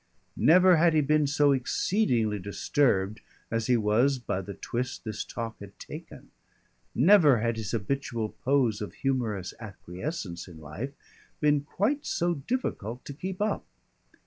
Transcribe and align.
Never 0.35 0.77
had 0.77 0.95
he 0.95 1.01
been 1.01 1.27
so 1.27 1.51
exceedingly 1.51 2.39
disturbed 2.39 3.21
as 3.51 3.67
he 3.67 3.77
was 3.77 4.17
by 4.17 4.41
the 4.41 4.55
twist 4.55 5.03
this 5.03 5.23
talk 5.23 5.59
had 5.59 5.77
taken. 5.77 6.31
Never 6.95 7.37
had 7.39 7.55
his 7.55 7.69
habitual 7.69 8.29
pose 8.43 8.81
of 8.81 8.93
humorous 8.95 9.53
acquiescence 9.59 10.47
in 10.47 10.59
life 10.59 10.93
been 11.39 11.61
quite 11.61 12.03
so 12.07 12.33
difficult 12.33 13.05
to 13.05 13.13
keep 13.13 13.39
up. 13.43 13.63